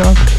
Shock. 0.00 0.29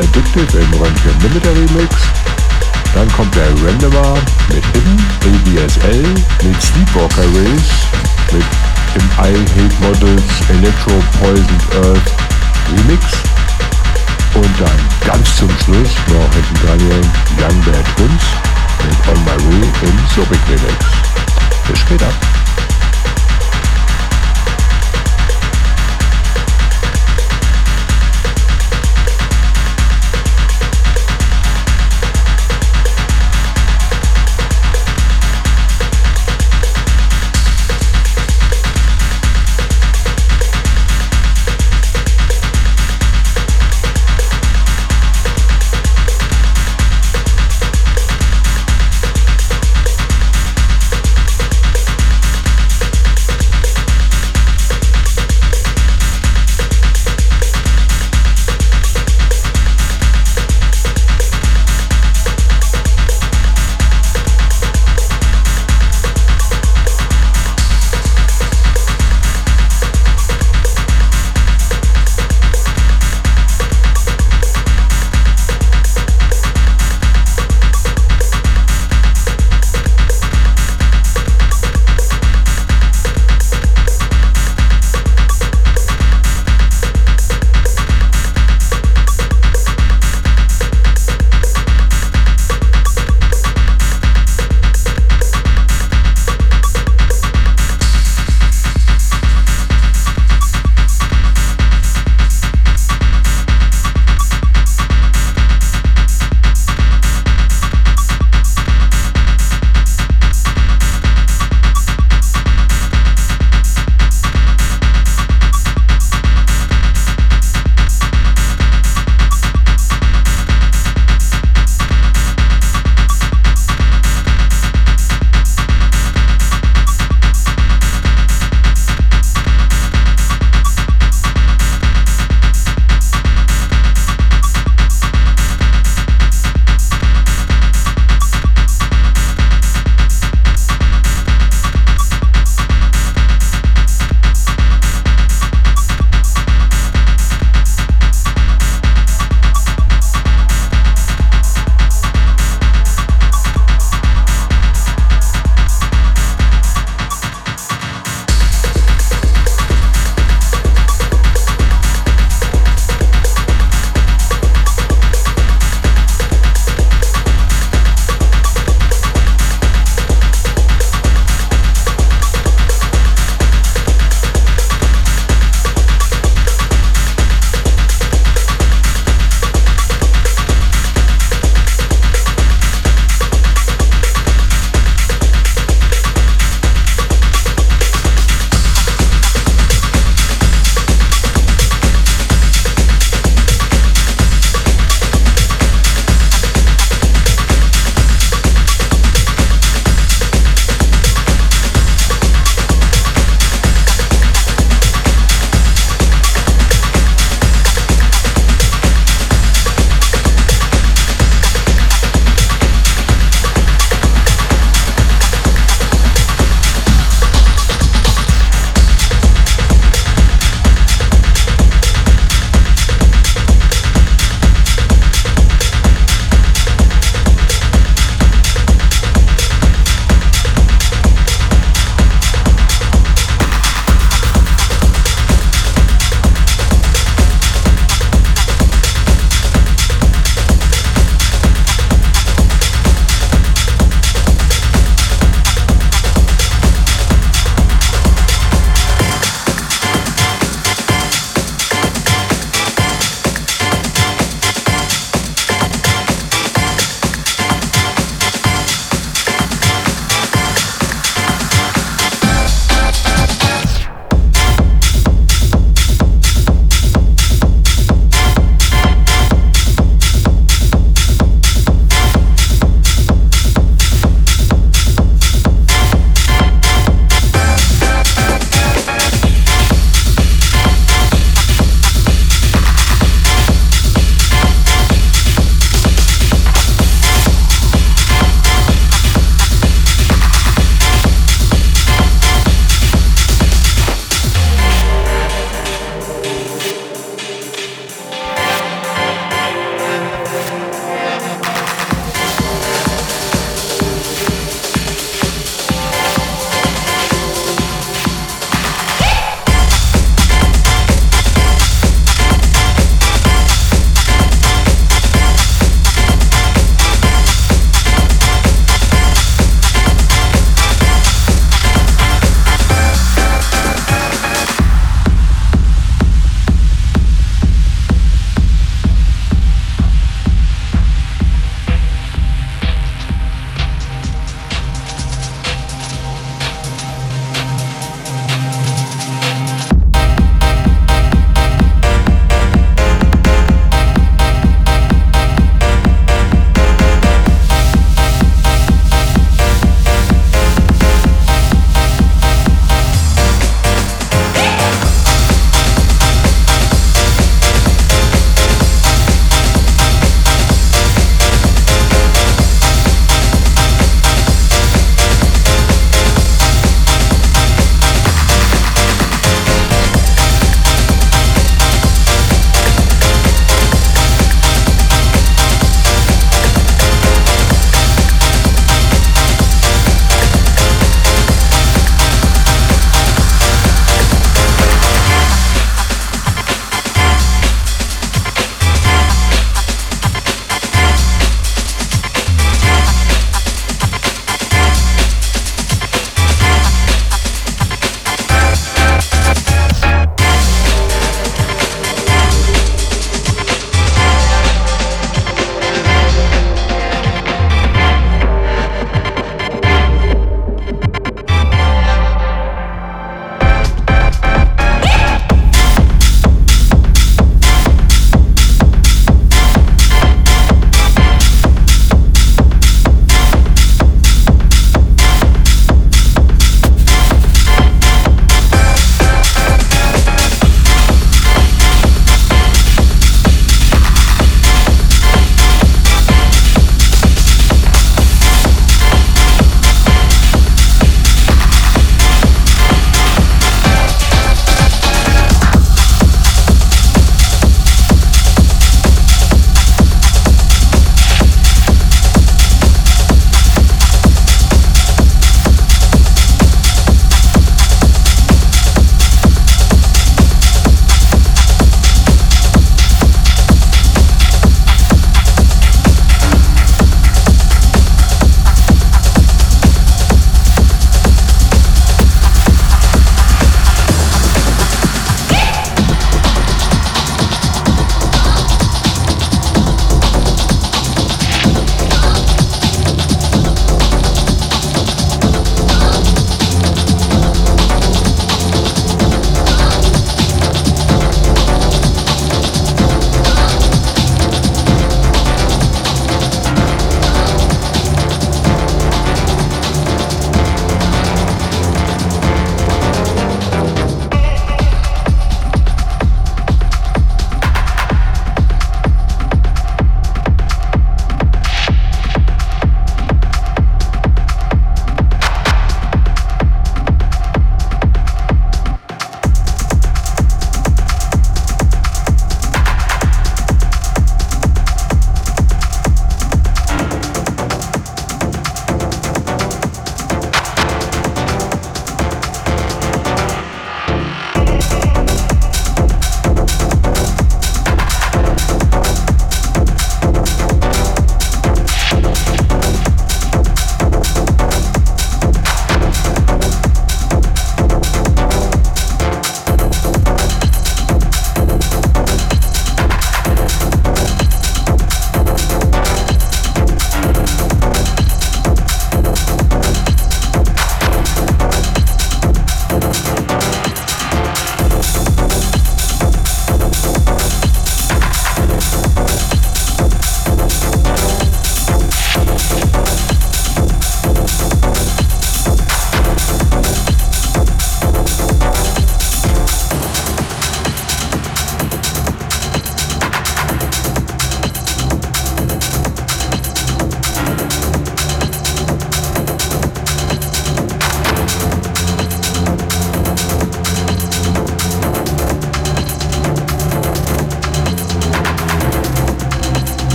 Addictive 0.00 0.58
im 0.58 0.72
Röntgen 0.80 1.20
Limited 1.20 1.46
Remix. 1.46 1.94
Dann 2.94 3.10
kommt 3.12 3.34
der 3.34 3.48
Randomer 3.64 4.18
mit 4.48 4.64
Hidden, 4.72 4.98
ABSL, 5.20 6.02
mit 6.42 6.62
Sleepwalker 6.62 7.22
Race, 7.22 7.86
mit 8.32 8.44
im 8.94 9.06
I 9.18 9.34
Hate 9.54 9.74
Models 9.80 10.24
Electro 10.48 10.92
Poisoned 11.20 11.64
Earth 11.84 12.12
Remix. 12.70 13.04
Und 14.34 14.60
dann 14.60 14.80
ganz 15.06 15.36
zum 15.36 15.50
Schluss 15.64 15.90
noch 16.08 16.32
hinten 16.34 16.66
Daniel 16.66 17.00
Young 17.38 17.60
Bad 17.64 17.86
Hunts 17.98 18.24
mit 18.84 19.08
On 19.08 19.24
My 19.24 19.36
Way 19.44 19.68
im 19.82 19.98
Sobic 20.14 20.40
Remix. 20.48 21.29
Bis 21.70 21.78
später. 21.78 22.39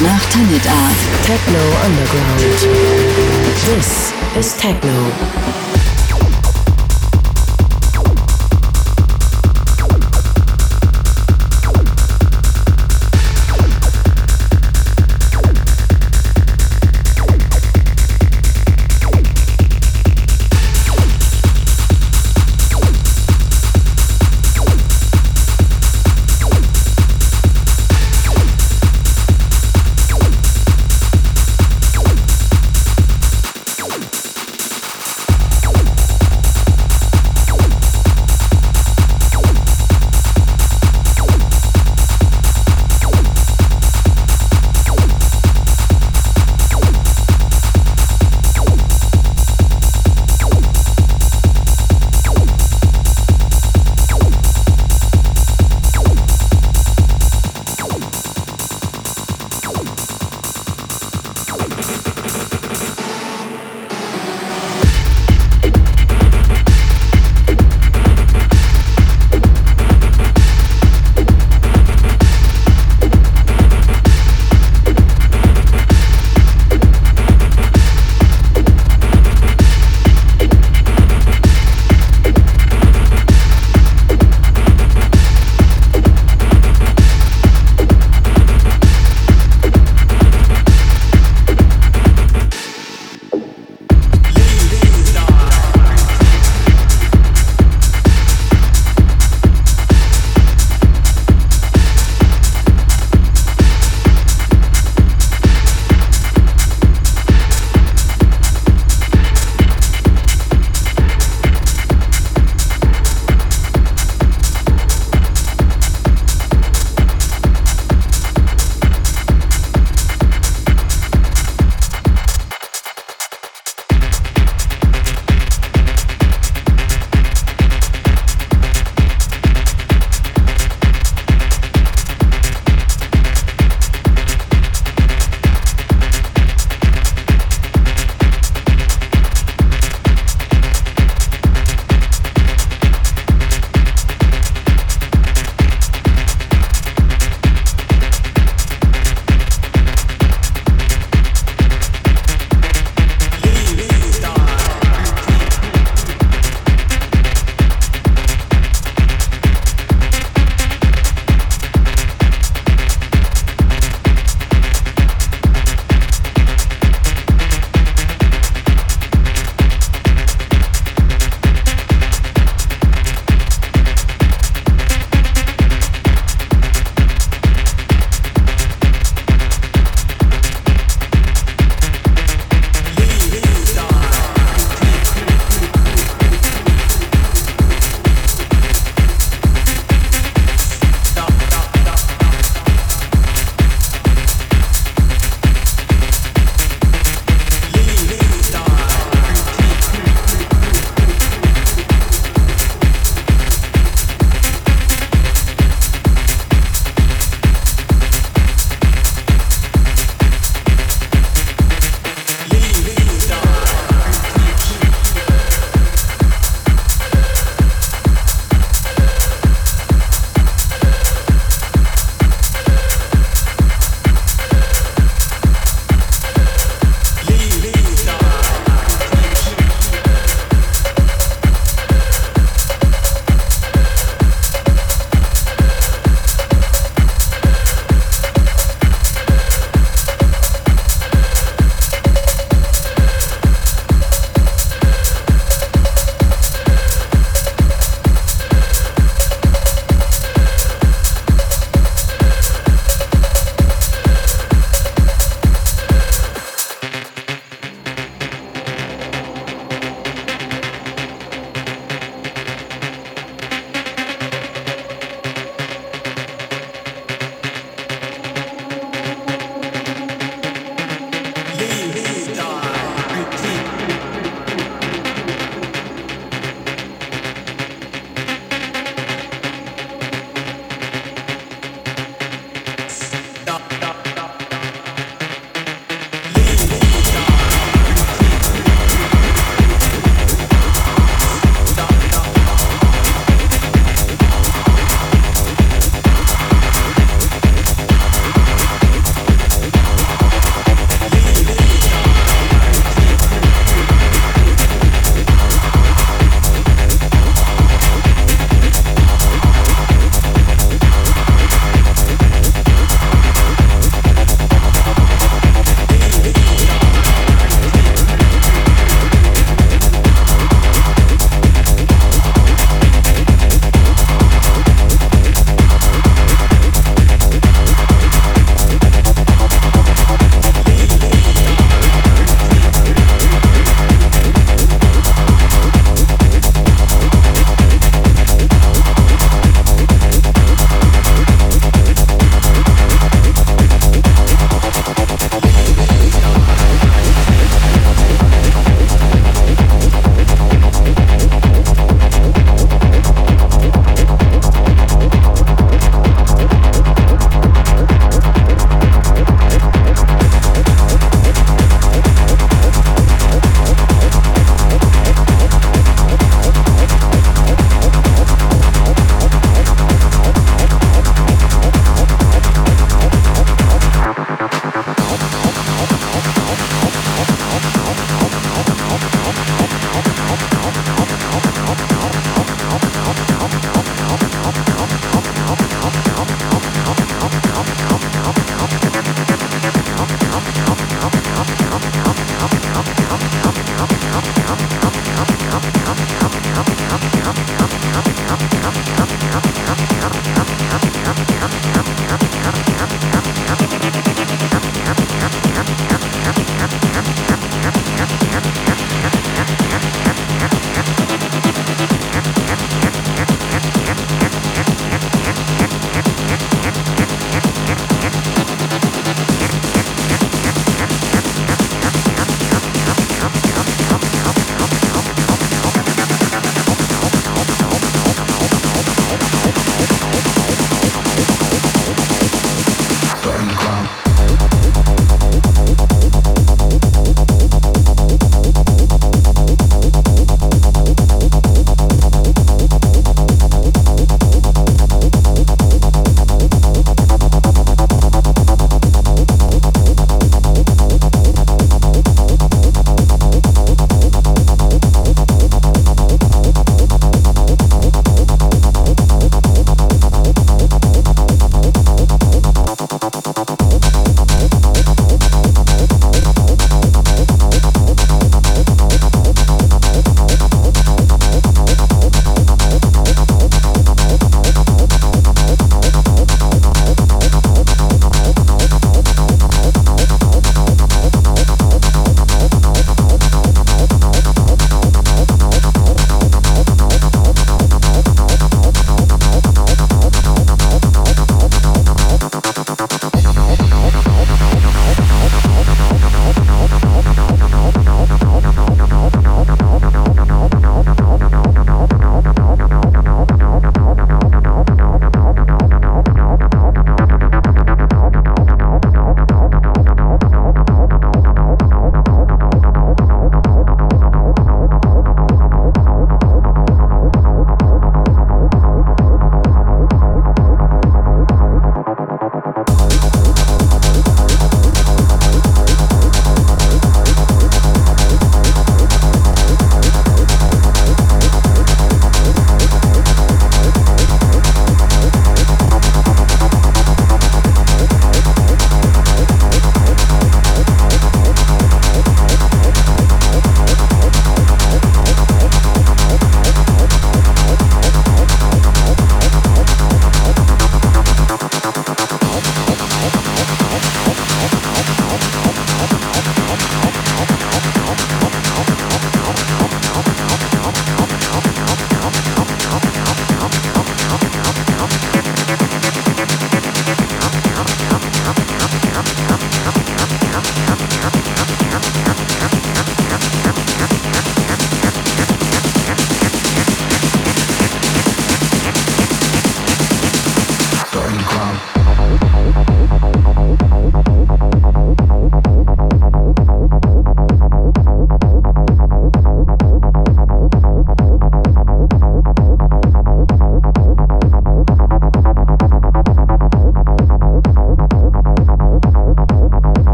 Techno 0.00 0.06
nach 0.06 0.24
Tanit. 0.30 0.62
Techno 1.26 1.58
Underground. 1.84 2.40
This 3.66 4.12
is 4.36 4.56
Techno. 4.56 5.69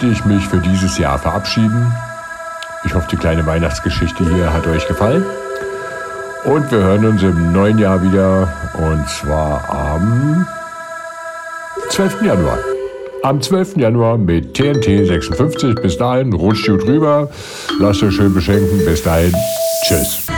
Möchte 0.00 0.18
ich 0.18 0.24
mich 0.24 0.46
für 0.46 0.58
dieses 0.58 0.96
Jahr 0.96 1.18
verabschieden. 1.18 1.92
Ich 2.84 2.94
hoffe, 2.94 3.06
die 3.10 3.16
kleine 3.16 3.44
Weihnachtsgeschichte 3.44 4.24
hier 4.24 4.50
hat 4.50 4.66
euch 4.66 4.86
gefallen. 4.88 5.24
Und 6.44 6.70
wir 6.70 6.78
hören 6.78 7.04
uns 7.04 7.22
im 7.22 7.52
neuen 7.52 7.78
Jahr 7.78 8.02
wieder 8.02 8.50
und 8.78 9.06
zwar 9.10 9.68
am 9.68 10.46
12. 11.90 12.22
Januar. 12.22 12.58
Am 13.22 13.42
12. 13.42 13.76
Januar 13.76 14.16
mit 14.16 14.54
TNT 14.54 15.06
56. 15.06 15.74
Bis 15.74 15.98
dahin, 15.98 16.32
rutscht 16.32 16.66
gut 16.66 16.86
rüber. 16.86 17.28
Lasst 17.78 18.02
euch 18.02 18.14
schön 18.14 18.32
beschenken. 18.32 18.82
Bis 18.86 19.02
dahin, 19.02 19.34
tschüss. 19.86 20.29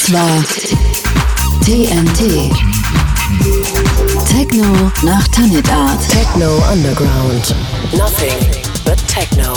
Das 0.00 0.12
war 0.14 0.44
TNT. 1.62 2.50
Techno 4.26 4.90
nach 5.02 5.28
Tanit 5.28 5.70
Art. 5.70 6.00
Techno 6.08 6.62
Underground. 6.72 7.54
Nothing 7.92 8.64
but 8.86 8.96
techno. 9.06 9.52